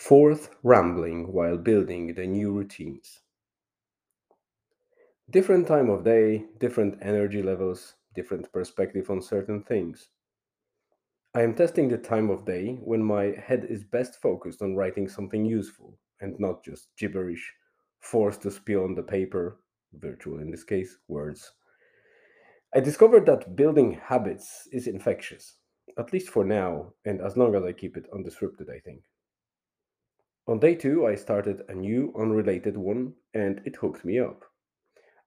[0.00, 3.20] Fourth, rambling while building the new routines.
[5.28, 10.08] Different time of day, different energy levels, different perspective on certain things.
[11.34, 15.06] I am testing the time of day when my head is best focused on writing
[15.06, 17.52] something useful and not just gibberish
[17.98, 19.60] forced to spill on the paper,
[19.92, 21.52] virtual in this case, words.
[22.74, 25.58] I discovered that building habits is infectious,
[25.98, 29.02] at least for now, and as long as I keep it undisrupted, I think.
[30.50, 34.42] On day two, I started a new unrelated one and it hooked me up.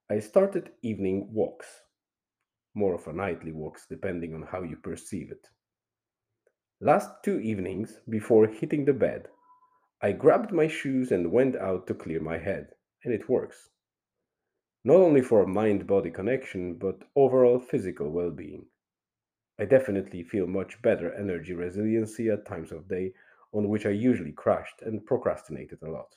[0.10, 1.80] I started evening walks,
[2.76, 5.48] more of a nightly walks depending on how you perceive it.
[6.82, 9.30] Last two evenings, before hitting the bed,
[10.02, 12.72] I grabbed my shoes and went out to clear my head,
[13.06, 13.70] and it works.
[14.84, 18.66] Not only for mind body connection, but overall physical well being.
[19.58, 23.14] I definitely feel much better energy resiliency at times of day
[23.54, 26.10] on which I usually crashed and procrastinated a lot.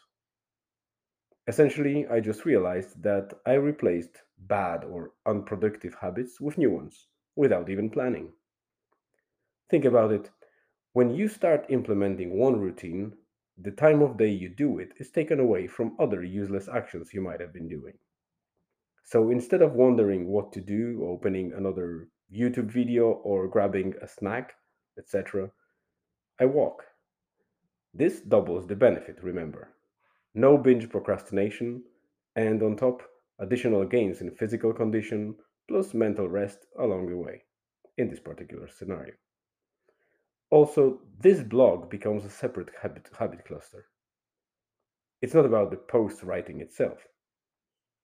[1.47, 7.70] Essentially, I just realized that I replaced bad or unproductive habits with new ones without
[7.70, 8.33] even planning.
[9.70, 10.30] Think about it
[10.96, 13.12] when you start implementing one routine,
[13.58, 17.20] the time of day you do it is taken away from other useless actions you
[17.20, 17.92] might have been doing.
[19.05, 24.55] So instead of wondering what to do, opening another YouTube video or grabbing a snack,
[24.98, 25.50] etc.,
[26.41, 26.84] I walk.
[27.97, 29.70] This doubles the benefit, remember.
[30.34, 31.83] No binge procrastination,
[32.34, 33.02] and on top,
[33.39, 35.34] additional gains in physical condition
[35.66, 37.44] plus mental rest along the way,
[37.97, 39.14] in this particular scenario.
[40.50, 43.86] Also, this blog becomes a separate habit, habit cluster.
[45.22, 46.98] It's not about the post writing itself.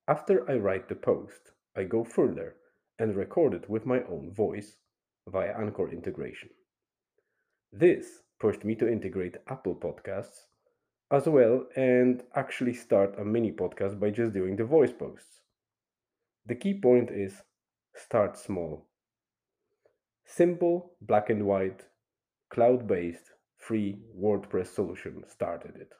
[0.08, 2.56] After I write the post, I go further
[2.98, 4.78] and record it with my own voice
[5.28, 6.48] via Anchor integration.
[7.70, 10.46] This pushed me to integrate Apple Podcasts
[11.12, 15.42] as well and actually start a mini podcast by just doing the voice posts.
[16.46, 17.42] The key point is
[17.94, 18.88] start small.
[20.24, 21.82] Simple, black and white,
[22.50, 25.92] cloud based, free WordPress solution started it.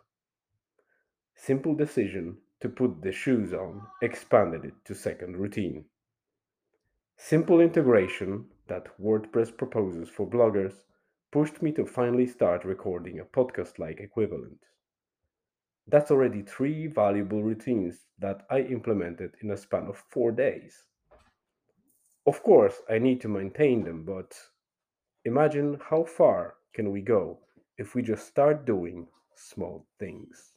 [1.36, 5.84] Simple decision to put the shoes on expanded it to second routine.
[7.16, 10.74] Simple integration that WordPress proposes for bloggers
[11.32, 14.58] pushed me to finally start recording a podcast like equivalent.
[15.88, 20.84] That's already three valuable routines that I implemented in a span of four days.
[22.26, 24.38] Of course, I need to maintain them, but
[25.24, 27.38] imagine how far can we go
[27.78, 30.51] if we just start doing small things.